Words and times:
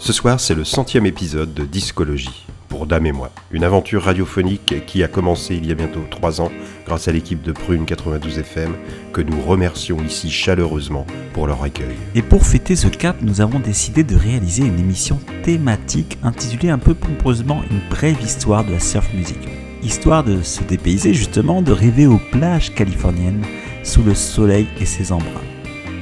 Ce 0.00 0.14
soir, 0.14 0.40
c'est 0.40 0.54
le 0.54 0.64
centième 0.64 1.04
épisode 1.04 1.52
de 1.52 1.66
Discologie, 1.66 2.46
pour 2.70 2.86
Dame 2.86 3.04
et 3.04 3.12
moi. 3.12 3.30
Une 3.50 3.64
aventure 3.64 4.04
radiophonique 4.04 4.86
qui 4.86 5.02
a 5.02 5.08
commencé 5.08 5.56
il 5.56 5.66
y 5.66 5.72
a 5.72 5.74
bientôt 5.74 6.00
trois 6.10 6.40
ans 6.40 6.50
grâce 6.86 7.06
à 7.06 7.12
l'équipe 7.12 7.42
de 7.42 7.52
Prune 7.52 7.84
92 7.84 8.38
FM, 8.38 8.72
que 9.12 9.20
nous 9.20 9.38
remercions 9.42 9.98
ici 10.02 10.30
chaleureusement 10.30 11.06
pour 11.34 11.46
leur 11.46 11.62
accueil. 11.62 11.96
Et 12.14 12.22
pour 12.22 12.46
fêter 12.46 12.76
ce 12.76 12.88
cap, 12.88 13.18
nous 13.20 13.42
avons 13.42 13.58
décidé 13.58 14.02
de 14.02 14.16
réaliser 14.16 14.64
une 14.64 14.78
émission 14.78 15.20
thématique 15.42 16.16
intitulée 16.22 16.70
un 16.70 16.78
peu 16.78 16.94
pompeusement 16.94 17.62
Une 17.70 17.86
brève 17.90 18.22
histoire 18.22 18.64
de 18.64 18.72
la 18.72 18.80
surf 18.80 19.12
music. 19.12 19.38
Histoire 19.82 20.24
de 20.24 20.40
se 20.40 20.62
dépayser 20.62 21.12
justement, 21.12 21.60
de 21.60 21.72
rêver 21.72 22.06
aux 22.06 22.20
plages 22.32 22.74
californiennes 22.74 23.44
sous 23.82 24.02
le 24.02 24.14
soleil 24.14 24.66
et 24.80 24.86
ses 24.86 25.12
embruns. 25.12 25.59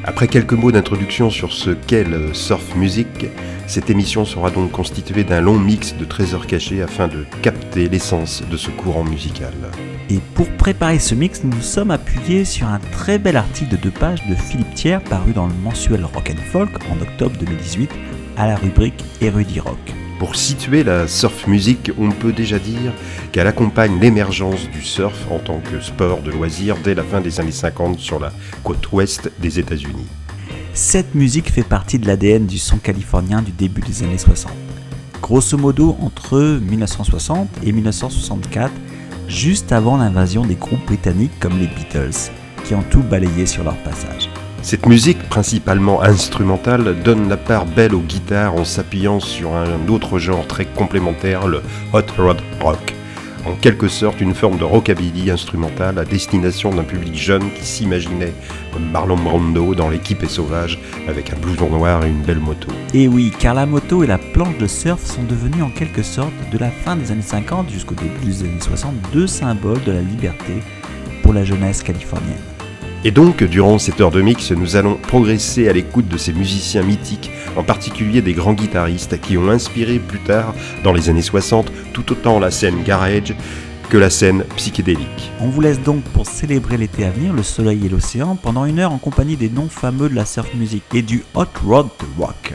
Après 0.09 0.27
quelques 0.27 0.55
mots 0.55 0.73
d'introduction 0.73 1.28
sur 1.28 1.53
ce 1.53 1.69
qu'est 1.69 2.03
le 2.03 2.33
surf 2.33 2.75
music, 2.77 3.27
cette 3.67 3.91
émission 3.91 4.25
sera 4.25 4.50
donc 4.50 4.73
constituée 4.73 5.23
d'un 5.23 5.42
long 5.42 5.59
mix 5.59 5.95
de 5.95 6.06
trésors 6.06 6.47
cachés 6.47 6.81
afin 6.81 7.09
de 7.09 7.27
capter 7.42 7.91
l'essence 7.91 8.42
de 8.50 8.56
ce 8.56 8.70
courant 8.70 9.05
musical. 9.05 9.53
Et 10.09 10.20
pour 10.34 10.48
préparer 10.53 10.98
ce 10.98 11.15
mix, 11.15 11.45
nous 11.45 11.61
sommes 11.61 11.91
appuyés 11.91 12.47
sur 12.47 12.69
un 12.69 12.78
très 12.91 13.19
bel 13.19 13.37
article 13.37 13.73
de 13.73 13.77
deux 13.77 13.91
pages 13.91 14.27
de 14.31 14.34
Philippe 14.34 14.75
Thiers 14.75 15.00
paru 15.11 15.33
dans 15.34 15.47
le 15.47 15.55
mensuel 15.62 16.03
Rock 16.06 16.34
Folk 16.53 16.70
en 16.91 17.03
octobre 17.03 17.37
2018 17.39 17.91
à 18.39 18.47
la 18.47 18.56
rubrique 18.56 19.05
Érudit 19.20 19.61
Rock. 19.61 19.93
Pour 20.19 20.34
situer 20.34 20.83
la 20.83 21.06
surf 21.06 21.47
music, 21.47 21.92
on 21.97 22.11
peut 22.11 22.33
déjà 22.33 22.58
dire 22.58 22.92
qu'elle 23.30 23.47
accompagne 23.47 24.00
l'émergence 24.00 24.69
du 24.69 24.83
surf 24.83 25.16
en 25.30 25.38
tant 25.38 25.60
que 25.60 25.80
sport 25.80 26.22
de 26.22 26.33
loisir 26.33 26.77
dès 26.83 26.97
la 26.97 27.05
fin 27.05 27.20
des 27.20 27.38
années 27.38 27.52
50 27.52 28.00
sur 28.00 28.19
la 28.19 28.33
côte 28.64 28.91
ouest 28.91 29.30
des 29.38 29.60
États-Unis. 29.60 30.08
Cette 30.75 31.14
musique 31.14 31.52
fait 31.52 31.62
partie 31.62 32.00
de 32.00 32.06
l'ADN 32.08 32.47
du 32.47 32.58
son 32.58 32.78
californien 32.78 33.42
du 33.42 33.52
début 33.52 33.80
des 33.80 34.02
années 34.02 34.19
60. 34.19 34.50
Grosso 35.22 35.56
modo, 35.56 35.97
entre 36.00 36.58
1960 36.62 37.48
et 37.62 37.70
1964, 37.70 38.72
juste 39.28 39.70
avant 39.70 39.97
l'invasion 39.97 40.44
des 40.44 40.56
groupes 40.56 40.84
britanniques 40.87 41.38
comme 41.38 41.60
les 41.60 41.69
Beatles, 41.69 42.32
qui 42.64 42.75
ont 42.75 42.84
tout 42.91 43.03
balayé 43.03 43.47
sur 43.47 43.62
leur 43.62 43.76
passage. 43.78 44.28
Cette 44.62 44.86
musique, 44.86 45.22
principalement 45.28 46.02
instrumentale, 46.02 46.96
donne 47.02 47.28
la 47.28 47.36
part 47.36 47.64
belle 47.64 47.94
aux 47.94 48.00
guitares 48.00 48.54
en 48.54 48.64
s'appuyant 48.64 49.20
sur 49.20 49.54
un 49.54 49.88
autre 49.88 50.19
genre 50.19 50.46
très 50.46 50.66
complémentaire, 50.66 51.46
le 51.46 51.62
hot 51.92 52.02
rod 52.19 52.38
rock. 52.60 52.94
En 53.46 53.54
quelque 53.54 53.88
sorte 53.88 54.20
une 54.20 54.34
forme 54.34 54.58
de 54.58 54.64
rockabilly 54.64 55.30
instrumental 55.30 55.98
à 55.98 56.04
destination 56.04 56.74
d'un 56.74 56.82
public 56.82 57.14
jeune 57.14 57.50
qui 57.52 57.64
s'imaginait 57.64 58.34
comme 58.72 58.91
Marlon 58.91 59.16
Brando 59.16 59.74
dans 59.74 59.88
L'équipe 59.88 60.22
est 60.22 60.28
sauvage 60.28 60.78
avec 61.08 61.32
un 61.32 61.36
blouson 61.36 61.70
noir 61.70 62.04
et 62.04 62.08
une 62.08 62.22
belle 62.22 62.40
moto. 62.40 62.69
Et 62.92 63.08
oui, 63.08 63.32
car 63.38 63.54
la 63.54 63.64
moto 63.64 64.02
et 64.02 64.06
la 64.06 64.19
planche 64.19 64.58
de 64.58 64.66
surf 64.66 65.02
sont 65.02 65.22
devenus 65.22 65.62
en 65.62 65.70
quelque 65.70 66.02
sorte, 66.02 66.32
de 66.52 66.58
la 66.58 66.70
fin 66.70 66.96
des 66.96 67.10
années 67.10 67.22
50 67.22 67.70
jusqu'au 67.70 67.94
début 67.94 68.26
des 68.26 68.42
années 68.42 68.60
60, 68.60 68.92
deux 69.12 69.28
symboles 69.28 69.82
de 69.84 69.92
la 69.92 70.02
liberté 70.02 70.54
pour 71.22 71.32
la 71.32 71.44
jeunesse 71.44 71.82
californienne. 71.82 72.57
Et 73.04 73.12
donc, 73.12 73.44
durant 73.44 73.78
cette 73.78 74.00
heure 74.00 74.10
de 74.10 74.20
mix, 74.20 74.50
nous 74.50 74.75
allons 74.75 74.97
progresser 74.97 75.69
à 75.69 75.72
l'écoute 75.72 76.09
de 76.09 76.16
ces 76.16 76.32
musiciens 76.32 76.82
mythiques, 76.82 77.31
en 77.56 77.62
particulier 77.62 78.22
des 78.22 78.32
grands 78.32 78.54
guitaristes 78.54 79.20
qui 79.20 79.38
ont 79.38 79.48
inspiré 79.50 80.00
plus 80.00 80.19
tard, 80.19 80.53
dans 80.82 80.92
les 80.92 81.08
années 81.08 81.22
60, 81.22 81.70
tout 81.92 82.10
autant 82.10 82.41
la 82.41 82.50
scène 82.50 82.82
garage 82.82 83.34
que 83.88 83.97
la 83.97 84.10
scène 84.10 84.44
psychédélique. 84.56 85.32
On 85.41 85.49
vous 85.49 85.60
laisse 85.60 85.81
donc 85.81 86.03
pour 86.03 86.26
célébrer 86.26 86.76
l'été 86.76 87.04
à 87.04 87.10
venir, 87.10 87.32
le 87.32 87.43
soleil 87.43 87.87
et 87.87 87.88
l'océan, 87.88 88.37
pendant 88.37 88.65
une 88.65 88.78
heure 88.78 88.93
en 88.93 88.99
compagnie 88.99 89.37
des 89.37 89.49
noms 89.49 89.69
fameux 89.69 90.09
de 90.09 90.15
la 90.15 90.25
surf 90.25 90.54
music 90.54 90.82
et 90.94 91.03
du 91.03 91.25
hot 91.34 91.47
rod 91.65 91.88
rock 92.19 92.54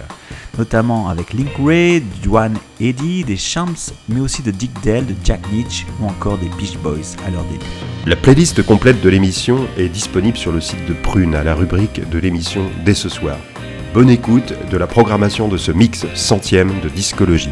notamment 0.57 1.09
avec 1.09 1.33
Link 1.33 1.49
Ray, 1.63 2.01
Duane 2.21 2.57
Eddy, 2.79 3.23
des 3.23 3.38
Champs, 3.38 3.94
mais 4.09 4.19
aussi 4.19 4.41
de 4.41 4.51
Dick 4.51 4.71
Dale, 4.83 5.05
de 5.05 5.16
Jack 5.23 5.41
Nietzsche 5.51 5.85
ou 5.99 6.05
encore 6.05 6.38
des 6.38 6.49
Beach 6.57 6.77
Boys 6.77 7.16
à 7.25 7.31
leur 7.31 7.44
début. 7.45 7.65
La 8.05 8.15
playlist 8.15 8.63
complète 8.63 9.01
de 9.01 9.09
l'émission 9.09 9.67
est 9.77 9.89
disponible 9.89 10.38
sur 10.38 10.51
le 10.51 10.61
site 10.61 10.85
de 10.88 10.94
Prune 10.94 11.35
à 11.35 11.44
la 11.44 11.55
rubrique 11.55 12.07
de 12.09 12.19
l'émission 12.19 12.69
dès 12.85 12.94
ce 12.94 13.09
soir. 13.09 13.38
Bonne 13.94 14.09
écoute 14.09 14.53
de 14.71 14.77
la 14.77 14.88
programmation 14.88 15.47
de 15.47 15.57
ce 15.57 15.71
mix 15.71 16.05
centième 16.15 16.79
de 16.81 16.89
discologie. 16.89 17.51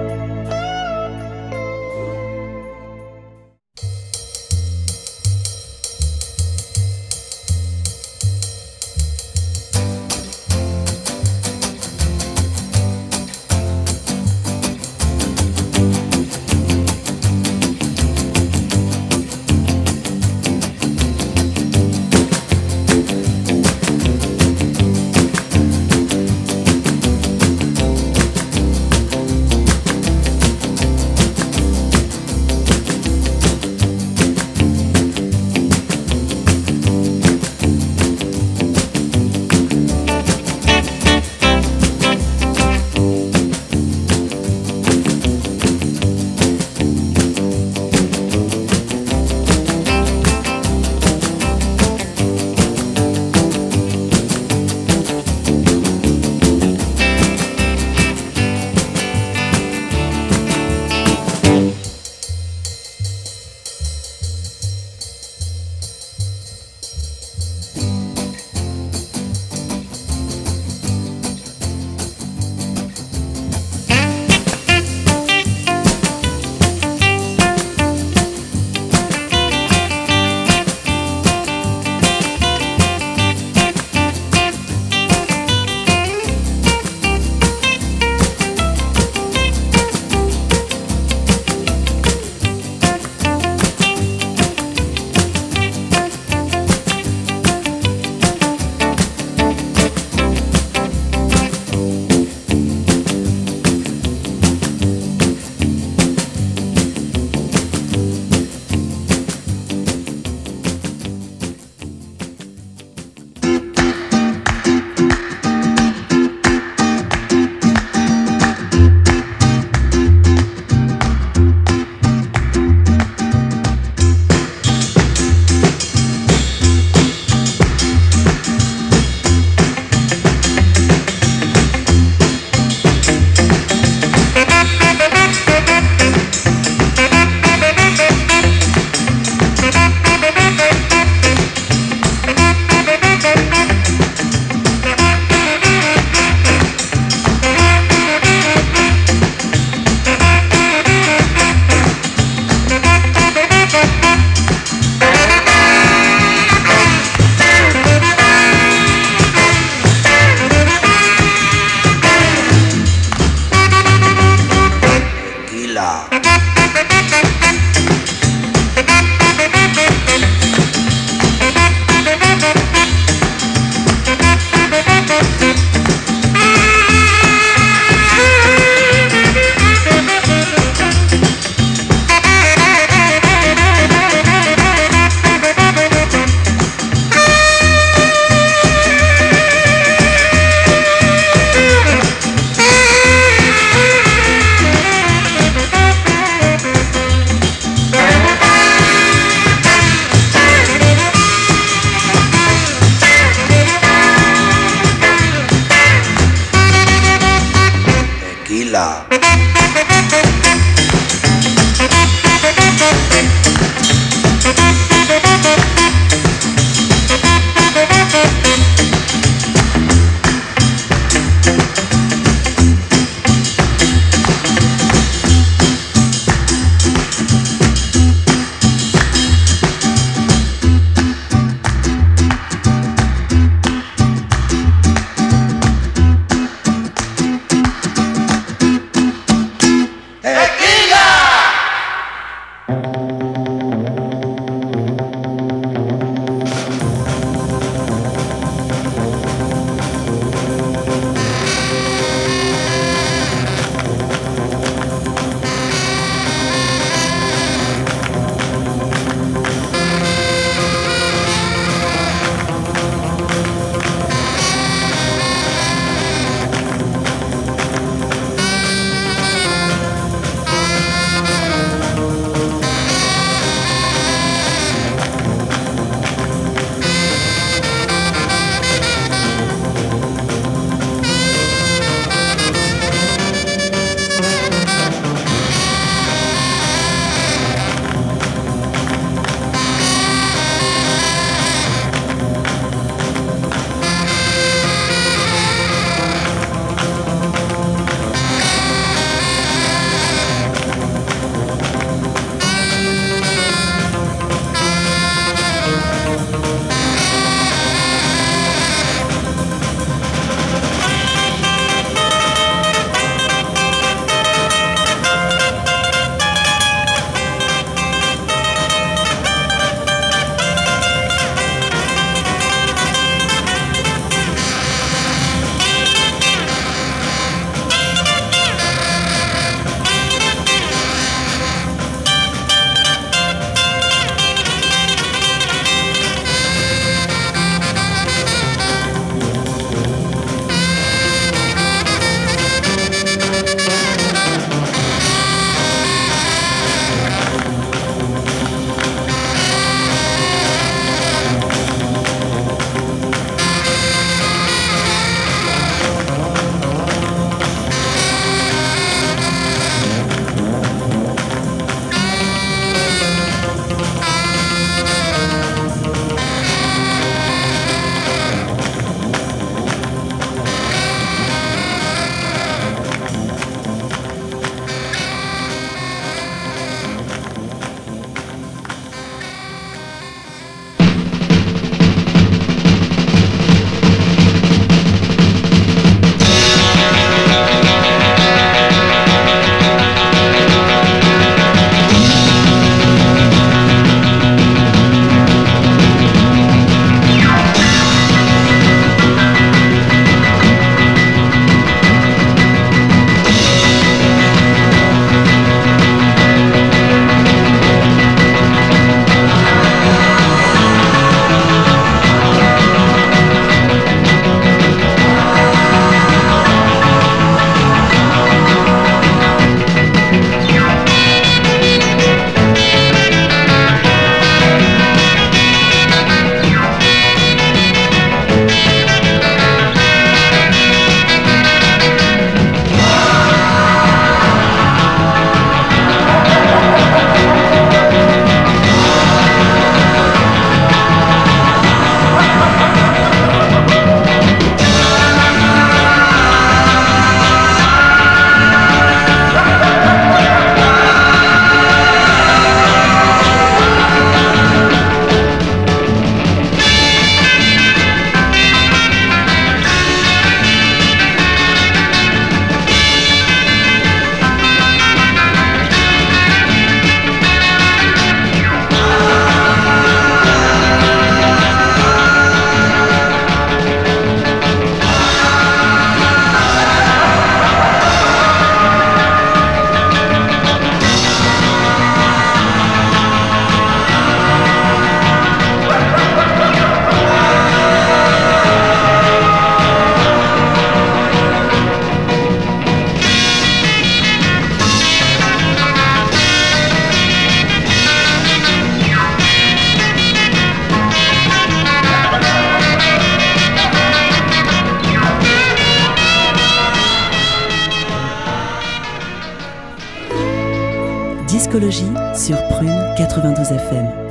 92 513.11 513.51
FM. 513.51 514.10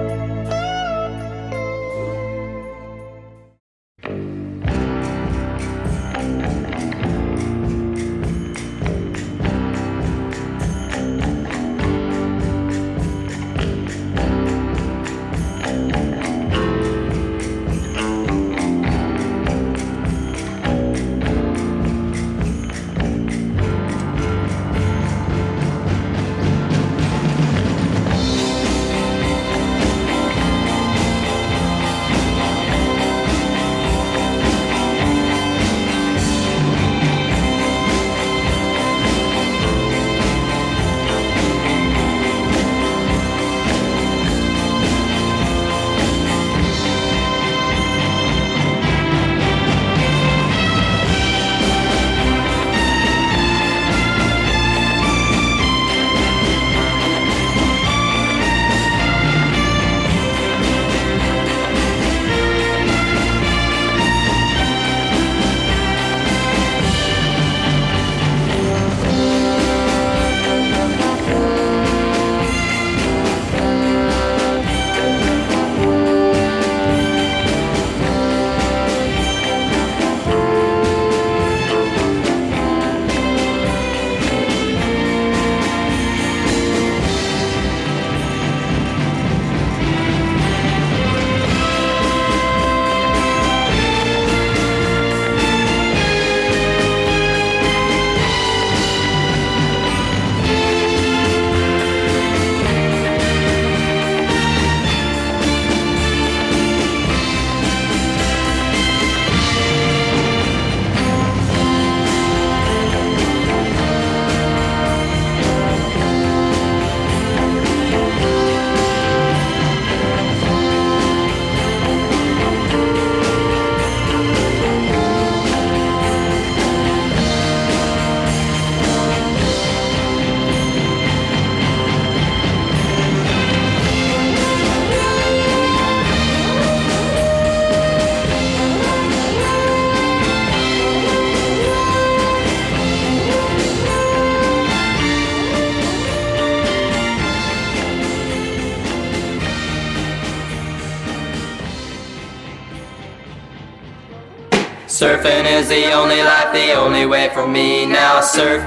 Surfing 155.01 155.49
is 155.49 155.67
the 155.67 155.91
only 155.93 156.21
life, 156.21 156.53
the 156.53 156.73
only 156.73 157.07
way 157.07 157.31
for 157.33 157.47
me. 157.47 157.87
Now 157.87 158.21
surf, 158.21 158.61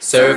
surf 0.00 0.36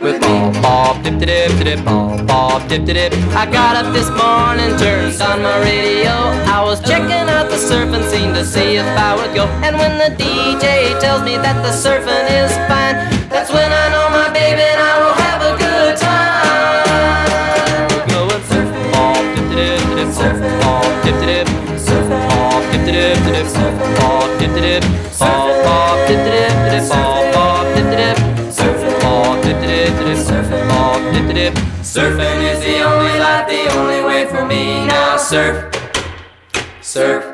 with 0.00 0.22
me. 0.22 0.62
Bob, 0.62 1.04
dip, 1.04 1.18
dip, 1.18 1.52
dip, 1.62 1.84
bob, 1.84 2.26
bob, 2.26 2.66
dip, 2.66 2.86
dip. 2.86 3.12
I 3.36 3.44
got 3.44 3.76
up 3.76 3.92
this 3.92 4.08
morning, 4.08 4.74
turned 4.80 5.20
on 5.20 5.42
my 5.42 5.58
radio. 5.60 6.12
I 6.48 6.64
was 6.64 6.80
checking 6.80 7.28
out 7.28 7.50
the 7.50 7.60
surfing 7.60 8.08
scene 8.10 8.32
to 8.32 8.42
see 8.42 8.76
if 8.76 8.86
I 8.86 9.14
would 9.16 9.34
go. 9.34 9.44
And 9.60 9.76
when 9.76 9.98
the 9.98 10.16
DJ 10.16 10.98
tells 10.98 11.22
me 11.22 11.36
that 11.36 11.60
the 11.60 11.76
surfing 11.76 12.24
is 12.32 12.56
fine, 12.72 12.96
that's 13.28 13.52
when 13.52 13.70
I 13.70 13.84
know 13.92 14.08
my 14.16 14.32
baby 14.32 14.62
and 14.62 14.80
I 14.80 14.96
will 14.96 15.21
dip, 24.42 24.54
dip, 24.54 24.82
dip, 24.82 24.84
dip, 24.90 24.92
surf, 28.52 29.42
dip, 29.42 29.60
dip, 29.60 30.06
dip, 30.06 30.18
surf, 30.18 30.48
dip, 31.12 31.34
dip. 31.34 31.54
Surfing 31.82 32.42
is 32.50 32.60
the 32.60 32.82
only 32.82 33.18
life, 33.18 33.46
the 33.46 33.68
only 33.78 34.02
way 34.02 34.26
for 34.26 34.44
me. 34.44 34.86
Now 34.86 35.16
surf, 35.16 35.72
surf 36.80 37.24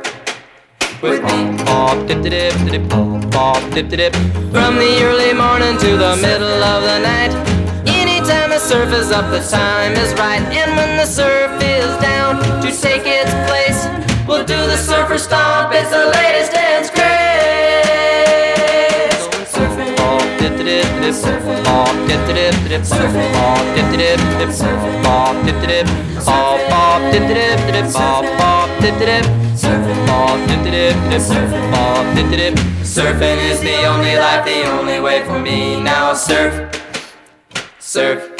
with 1.01 1.23
me. 1.23 1.57
Bob, 1.65 2.07
dip, 2.07 2.23
dip, 2.23 2.55
dip, 2.71 2.89
bob, 2.89 3.31
bob, 3.31 3.73
dip, 3.73 3.89
dip. 3.89 4.15
From 4.53 4.77
the 4.77 5.03
early 5.03 5.33
morning 5.33 5.79
to 5.79 5.97
the 5.97 6.17
middle 6.17 6.63
of 6.63 6.83
the 6.83 6.99
night. 6.99 7.33
Anytime 7.87 8.51
the 8.51 8.59
surf 8.59 8.93
is 8.93 9.11
up, 9.11 9.31
the 9.31 9.41
time 9.49 9.93
is 9.93 10.13
right. 10.15 10.43
And 10.61 10.77
when 10.77 10.97
the 10.99 11.07
surf 11.07 11.51
is 11.63 11.97
down 12.03 12.43
to 12.63 12.71
take 12.71 13.07
its 13.07 13.33
place, 13.49 13.87
we'll 14.27 14.45
do 14.45 14.57
the 14.57 14.77
surfer 14.77 15.17
stomp. 15.17 15.73
It's 15.73 15.91
the 15.91 16.07
latest 16.07 16.53
dip, 21.09 21.23
dip, 21.23 21.41
dip, 22.05 22.27
dip, 22.29 22.53
dip, 22.69 22.85
dip, 22.85 23.09
dip, 23.09 23.33
dip, 23.69 23.97
dip, 23.97 24.21
dip, 24.29 24.39
dip, 24.39 24.51
dip, 24.51 24.63
dip, 25.47 25.57
dip, 25.57 25.69
dip. 25.69 25.87
Dip. 32.31 32.55
Surfing 32.83 33.39
is 33.51 33.61
the 33.61 33.85
only 33.87 34.17
life, 34.17 34.45
the 34.45 34.65
only 34.71 35.01
way 35.01 35.25
for 35.25 35.39
me. 35.39 35.81
Now 35.81 36.15
surf, 36.15 36.53
surf 37.79 38.31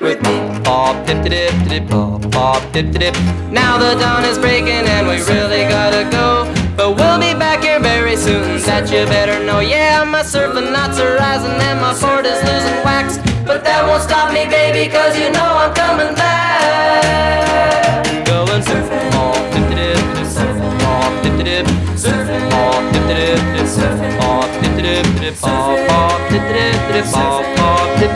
with 0.00 0.22
me. 0.22 0.60
Bob, 0.64 1.06
dip, 1.06 1.22
dip, 1.24 1.54
dip, 1.68 1.88
bob, 1.88 2.62
dip, 2.72 2.90
dip. 2.92 3.14
Now 3.50 3.78
the 3.78 3.94
dawn 3.98 4.24
is 4.24 4.38
breaking 4.38 4.86
and 4.88 5.06
we 5.06 5.22
really 5.24 5.64
gotta 5.68 6.08
go. 6.10 6.52
But 6.76 6.96
we'll 6.96 7.18
be 7.18 7.34
back 7.38 7.61
here 7.72 7.80
very 7.80 8.16
soon, 8.16 8.60
that 8.68 8.90
you 8.90 9.06
better 9.06 9.38
know. 9.44 9.60
Yeah, 9.60 10.04
my 10.04 10.22
surfing 10.22 10.72
knots 10.72 10.98
are 11.00 11.16
rising 11.16 11.56
and 11.68 11.80
my 11.80 11.94
board 12.00 12.26
is 12.26 12.36
losing 12.44 12.78
wax. 12.84 13.16
But 13.48 13.64
that 13.64 13.86
won't 13.88 14.02
stop 14.02 14.32
me, 14.32 14.44
baby, 14.44 14.92
cause 14.92 15.16
you 15.16 15.30
know 15.32 15.48
I'm 15.62 15.72
coming 15.72 16.14
back. 16.14 18.04
Go 18.28 18.44
and 18.52 18.62
surf, 18.64 18.88
bob, 19.12 19.40
dip, 19.52 19.64
dip, 19.72 19.96
dip, 20.16 20.28
surf, 20.28 20.56
bob, 20.84 21.12
dip, 21.24 21.36
dip, 21.40 21.66
surf, 21.96 22.28
bob, 22.52 22.82
dip, 22.92 23.08
dip, 23.08 23.40
dip, 23.56 23.66
surf, 23.66 23.98
bob, 24.20 24.48
dip, 24.60 24.76
dip, 24.84 25.06
dip, 25.22 25.36
bob, 25.40 25.80
bob, 25.88 26.20
dip, 26.28 26.44
dip, 26.52 26.76
dip, 26.92 27.06
bob, 27.16 27.44
bob, 27.64 28.12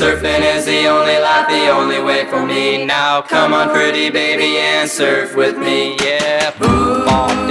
Surfing 0.00 0.40
is 0.56 0.64
the 0.64 0.86
only 0.86 1.18
life, 1.18 1.46
the 1.48 1.68
only 1.68 2.00
way 2.00 2.24
for 2.24 2.46
me. 2.46 2.86
Now 2.86 3.20
come 3.20 3.52
on, 3.52 3.68
pretty 3.68 4.08
baby, 4.08 4.56
and 4.56 4.88
surf 4.88 5.36
with 5.36 5.58
me, 5.58 5.98
yeah. 6.02 6.58
Bob, 6.58 7.50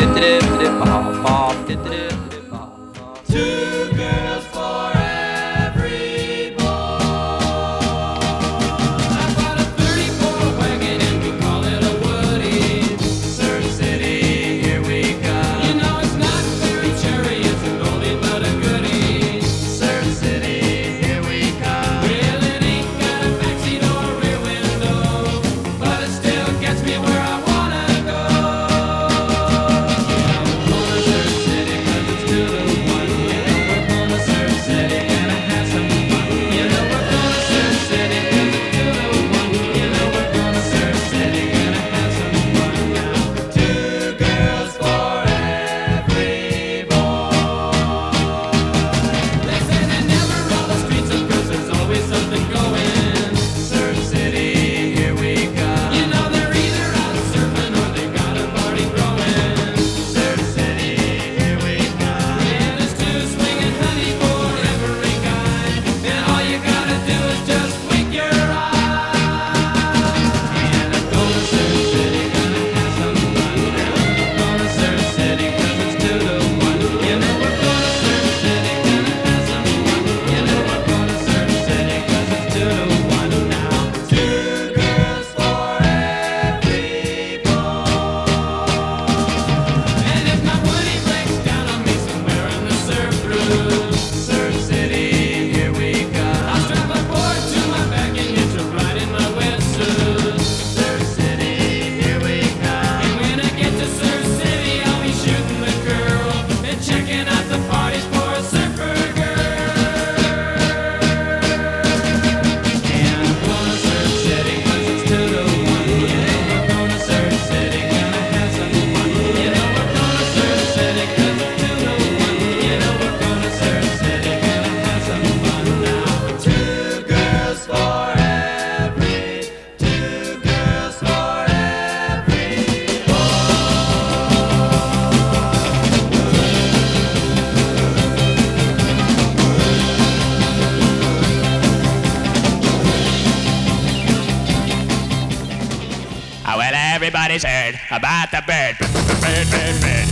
everybody's 147.45 147.79
heard 147.89 147.97
about 147.97 148.31
the 148.31 148.41
bird. 148.45 148.77
Bird, 149.21 149.49
bird, 149.49 149.81
bird. 149.81 150.08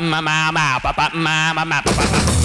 Mama, 0.00 0.50
mama, 0.52 0.80
papa, 0.82 1.10
mama, 1.14 1.82
papa. 1.82 2.39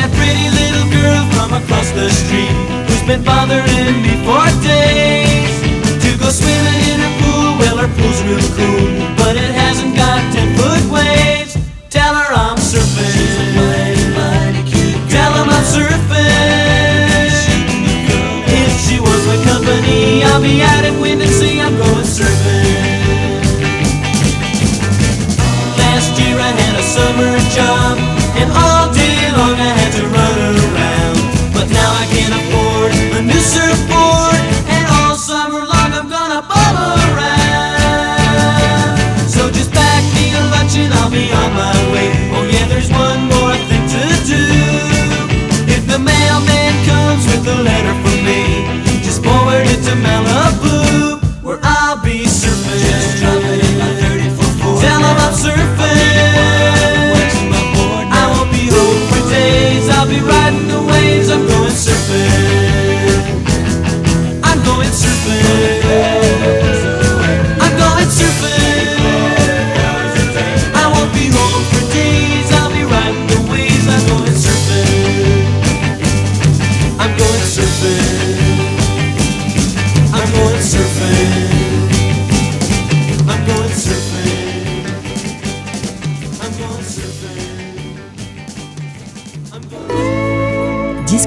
That 0.00 0.08
pretty 0.16 0.48
little 0.56 0.88
girl 0.88 1.22
from 1.36 1.52
across 1.60 1.92
the 1.92 2.08
street 2.08 2.56
who's 2.88 3.04
been 3.04 3.20
bothering 3.20 4.00
me 4.00 4.16
for 4.24 4.48
days 4.64 5.52
to 6.00 6.08
go 6.16 6.32
swimming 6.32 6.80
in 6.88 6.98
her 7.04 7.14
pool, 7.20 7.60
well 7.60 7.76
her 7.84 7.90
pool's 8.00 8.20
real 8.24 8.40
cool, 8.56 8.88
but 9.20 9.36
it 9.36 9.52
hasn't 9.52 9.92
got 9.92 10.24
ten 10.32 10.48
foot 10.56 10.80
waves. 10.88 11.52
Tell 11.92 12.14
her 12.16 12.30
I'm 12.32 12.56
surfing. 12.56 13.52
Tell 15.12 15.32
'em 15.36 15.48
I'm 15.52 15.66
surfing. 15.68 17.34
If 18.48 18.72
she 18.80 18.96
wants 19.04 19.26
my 19.28 19.38
company, 19.44 20.24
I'll 20.24 20.40
be 20.40 20.62
out 20.62 20.84
at 20.88 20.96
wind 20.96 21.20
and 21.20 21.32
sea. 21.38 21.60
I'm 21.60 21.76
going 21.76 22.08
surfing. 22.16 23.04
Last 25.76 26.12
year 26.20 26.36
I 26.48 26.50
had 26.62 26.74
a 26.80 26.84
summer 26.96 27.32
job, 27.52 27.98
and 28.40 28.48
all 28.52 28.69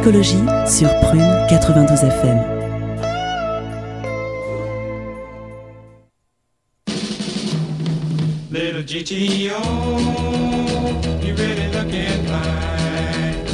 Discologie 0.04 0.44
sur 0.68 0.92
Prune 1.00 1.24
92 1.48 2.04
FM. 2.04 2.44
Little 8.52 8.84
GTO, 8.84 9.64
you 11.24 11.34
really 11.36 11.70
looking 11.72 12.28
fine. 12.28 13.46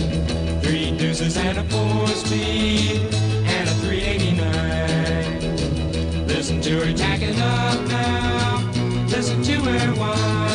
Three 0.64 0.90
deuces 0.98 1.38
and 1.38 1.60
a 1.60 1.64
four 1.66 2.08
speed 2.08 3.00
and 3.46 3.70
a 3.70 3.74
389. 3.86 6.26
Listen 6.26 6.60
to 6.62 6.80
her 6.80 6.90
up 6.90 7.80
now. 7.90 8.64
Listen 9.08 9.44
to 9.44 9.62
her. 9.70 10.49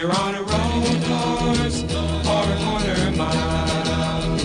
Her 0.00 0.10
on 0.22 0.34
a 0.34 0.42
road 0.42 0.98
course 1.04 1.84
or 1.84 2.42
a 2.48 2.56
quarter 2.64 3.10
mile. 3.16 4.36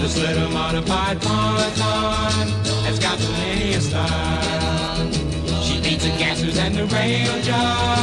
This 0.00 0.18
little 0.18 0.50
modified 0.50 1.20
Python 1.20 2.48
has 2.84 2.98
got 2.98 3.16
plenty 3.18 3.74
of 3.74 3.82
style. 3.82 5.12
She 5.62 5.80
beats 5.80 6.04
the 6.04 6.10
gassers 6.18 6.58
and 6.58 6.74
the 6.74 6.86
rail 6.86 7.40
jobs, 7.42 7.95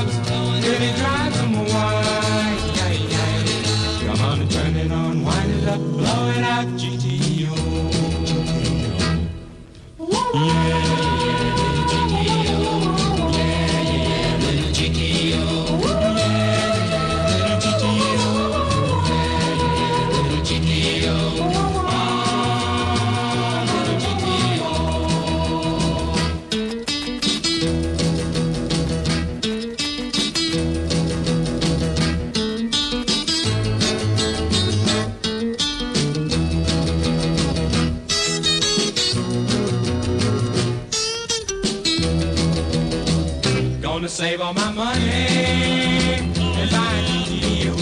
all 44.44 44.54
my 44.54 44.72
money 44.74 46.20
and 46.20 46.70
buy 46.70 46.94
a 47.00 47.26
deal. 47.40 47.76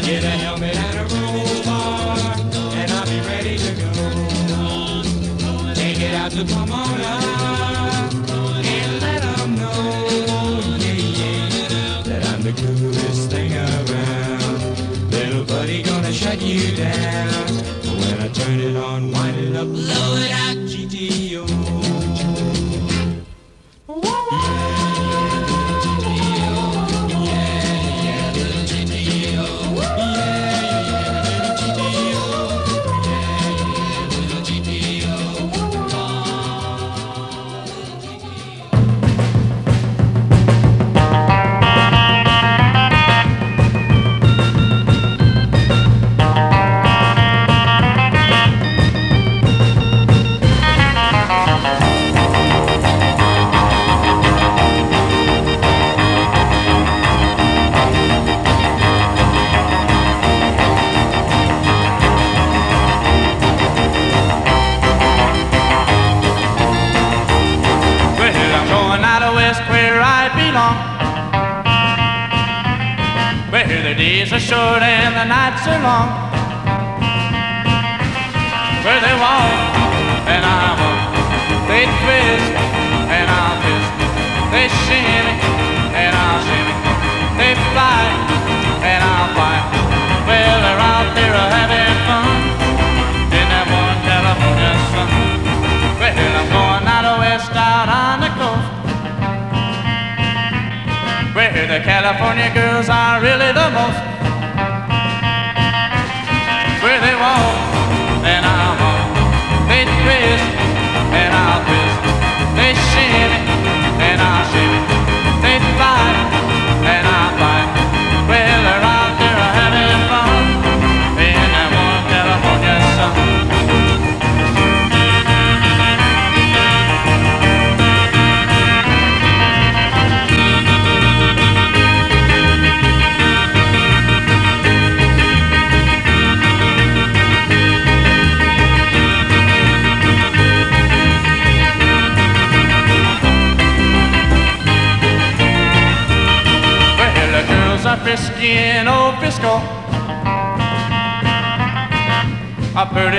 Get 0.00 0.24
a 0.24 0.30
helmet 0.44 0.76
and 0.76 0.98
a 0.98 1.04
rover, 1.14 1.84
and 2.78 2.90
I'll 2.92 3.06
be 3.06 3.20
ready 3.28 3.58
to 3.58 3.72
go. 3.82 3.90
Take 5.74 6.00
it 6.00 6.14
out 6.14 6.30
to 6.32 6.44
Pomona 6.46 7.14
and 8.64 9.00
know, 9.58 9.82
that 12.04 12.22
I'm 12.32 12.42
the 12.42 12.52
coolest 12.52 13.30
thing 13.30 13.52
around. 13.52 15.10
Little 15.10 15.44
buddy 15.44 15.82
gonna 15.82 16.12
shut 16.12 16.40
you 16.40 16.74
down 16.74 17.48
when 18.00 18.20
I 18.20 18.28
turn 18.28 18.60
it 18.60 18.76
on. 18.76 18.97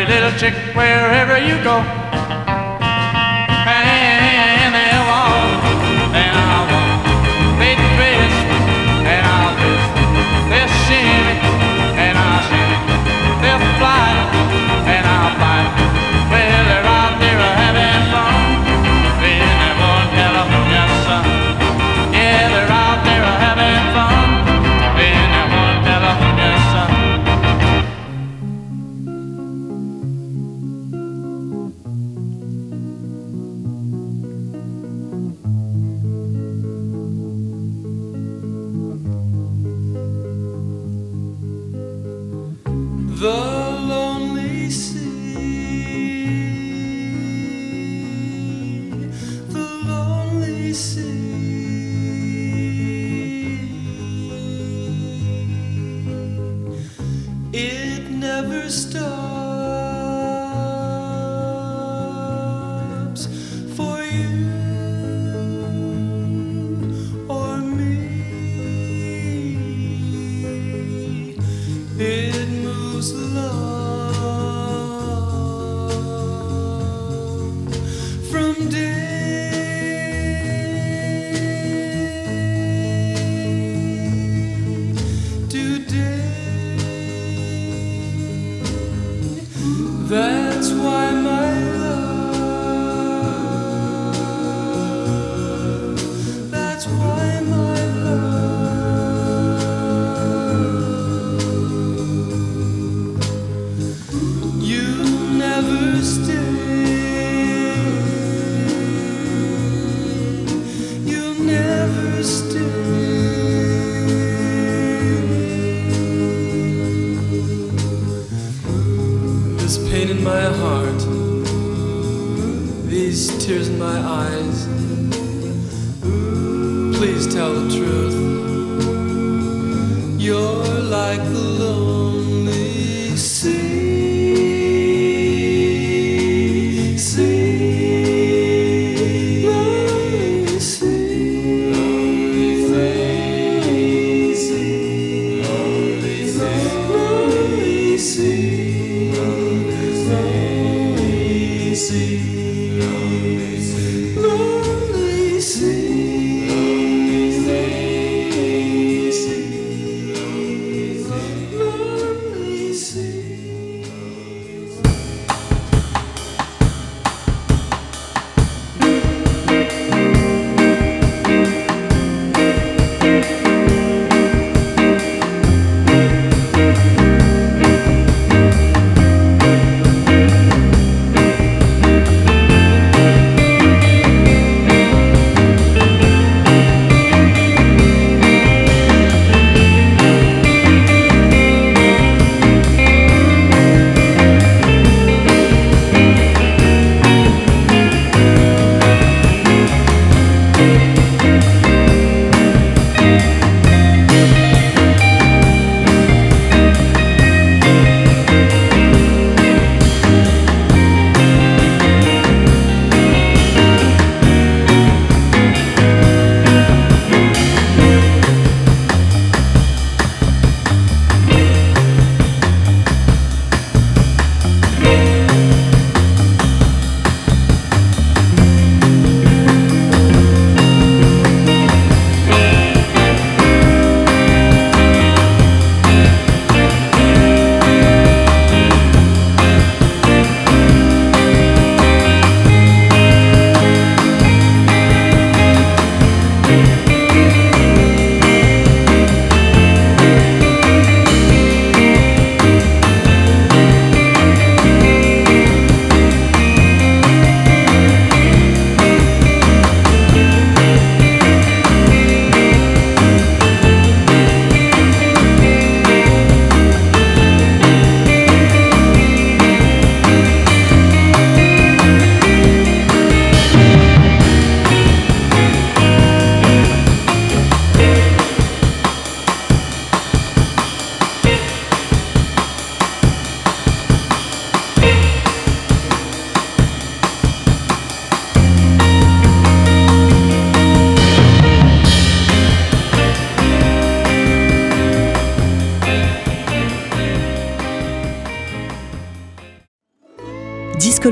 Little 0.05 0.31
chick 0.37 0.53
wherever 0.75 1.37
you 1.37 1.61
go. 1.63 2.08